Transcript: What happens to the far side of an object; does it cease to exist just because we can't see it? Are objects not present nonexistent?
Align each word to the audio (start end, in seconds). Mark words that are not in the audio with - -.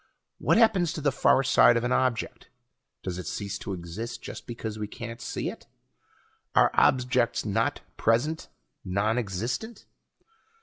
What 0.39 0.57
happens 0.57 0.93
to 0.93 1.01
the 1.01 1.11
far 1.11 1.43
side 1.43 1.77
of 1.77 1.83
an 1.83 1.91
object; 1.91 2.49
does 3.03 3.19
it 3.19 3.27
cease 3.27 3.59
to 3.59 3.71
exist 3.73 4.19
just 4.19 4.47
because 4.47 4.79
we 4.79 4.87
can't 4.87 5.21
see 5.21 5.47
it? 5.51 5.67
Are 6.55 6.71
objects 6.73 7.45
not 7.45 7.81
present 7.97 8.49
nonexistent? 8.83 9.85